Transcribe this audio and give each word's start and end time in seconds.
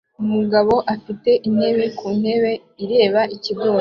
Umugabo 0.23 0.73
afite 0.93 1.29
intebe 1.47 1.85
ku 1.97 2.07
ntebe 2.19 2.51
ireba 2.83 3.21
ikigobe 3.35 3.69